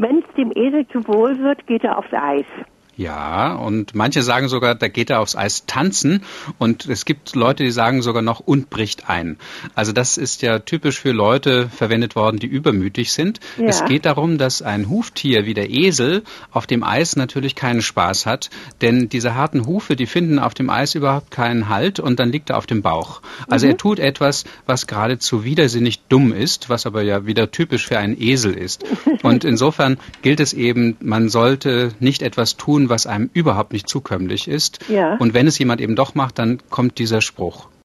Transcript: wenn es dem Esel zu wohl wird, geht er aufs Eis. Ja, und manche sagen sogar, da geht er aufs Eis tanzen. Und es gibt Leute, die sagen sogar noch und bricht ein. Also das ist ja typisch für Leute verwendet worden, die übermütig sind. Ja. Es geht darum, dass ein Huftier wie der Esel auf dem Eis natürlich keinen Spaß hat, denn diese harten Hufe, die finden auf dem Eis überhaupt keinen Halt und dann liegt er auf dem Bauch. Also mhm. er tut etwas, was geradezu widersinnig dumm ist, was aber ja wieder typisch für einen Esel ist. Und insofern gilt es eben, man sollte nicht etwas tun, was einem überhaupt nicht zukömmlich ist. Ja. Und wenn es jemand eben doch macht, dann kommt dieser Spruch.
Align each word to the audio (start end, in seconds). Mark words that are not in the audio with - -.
wenn 0.00 0.18
es 0.18 0.34
dem 0.34 0.50
Esel 0.54 0.86
zu 0.88 1.06
wohl 1.06 1.38
wird, 1.40 1.66
geht 1.66 1.84
er 1.84 1.98
aufs 1.98 2.12
Eis. 2.12 2.46
Ja, 3.00 3.54
und 3.54 3.94
manche 3.94 4.22
sagen 4.22 4.48
sogar, 4.48 4.74
da 4.74 4.88
geht 4.88 5.08
er 5.08 5.20
aufs 5.20 5.34
Eis 5.34 5.64
tanzen. 5.64 6.22
Und 6.58 6.84
es 6.84 7.06
gibt 7.06 7.34
Leute, 7.34 7.64
die 7.64 7.70
sagen 7.70 8.02
sogar 8.02 8.20
noch 8.20 8.40
und 8.40 8.68
bricht 8.68 9.08
ein. 9.08 9.38
Also 9.74 9.92
das 9.92 10.18
ist 10.18 10.42
ja 10.42 10.58
typisch 10.58 11.00
für 11.00 11.12
Leute 11.12 11.70
verwendet 11.70 12.14
worden, 12.14 12.38
die 12.38 12.46
übermütig 12.46 13.12
sind. 13.12 13.40
Ja. 13.56 13.68
Es 13.68 13.86
geht 13.86 14.04
darum, 14.04 14.36
dass 14.36 14.60
ein 14.60 14.90
Huftier 14.90 15.46
wie 15.46 15.54
der 15.54 15.70
Esel 15.70 16.24
auf 16.50 16.66
dem 16.66 16.84
Eis 16.84 17.16
natürlich 17.16 17.54
keinen 17.54 17.80
Spaß 17.80 18.26
hat, 18.26 18.50
denn 18.82 19.08
diese 19.08 19.34
harten 19.34 19.64
Hufe, 19.64 19.96
die 19.96 20.04
finden 20.04 20.38
auf 20.38 20.52
dem 20.52 20.68
Eis 20.68 20.94
überhaupt 20.94 21.30
keinen 21.30 21.70
Halt 21.70 22.00
und 22.00 22.20
dann 22.20 22.30
liegt 22.30 22.50
er 22.50 22.58
auf 22.58 22.66
dem 22.66 22.82
Bauch. 22.82 23.22
Also 23.48 23.64
mhm. 23.64 23.72
er 23.72 23.76
tut 23.78 23.98
etwas, 23.98 24.44
was 24.66 24.86
geradezu 24.86 25.42
widersinnig 25.42 26.02
dumm 26.10 26.34
ist, 26.34 26.68
was 26.68 26.84
aber 26.84 27.00
ja 27.00 27.24
wieder 27.24 27.50
typisch 27.50 27.86
für 27.86 27.96
einen 27.96 28.20
Esel 28.20 28.52
ist. 28.52 28.84
Und 29.22 29.44
insofern 29.44 29.98
gilt 30.20 30.40
es 30.40 30.52
eben, 30.52 30.96
man 31.00 31.30
sollte 31.30 31.92
nicht 31.98 32.20
etwas 32.22 32.56
tun, 32.56 32.89
was 32.90 33.06
einem 33.06 33.30
überhaupt 33.32 33.72
nicht 33.72 33.88
zukömmlich 33.88 34.46
ist. 34.46 34.80
Ja. 34.90 35.16
Und 35.16 35.32
wenn 35.32 35.46
es 35.46 35.58
jemand 35.58 35.80
eben 35.80 35.96
doch 35.96 36.14
macht, 36.14 36.38
dann 36.38 36.58
kommt 36.68 36.98
dieser 36.98 37.22
Spruch. 37.22 37.70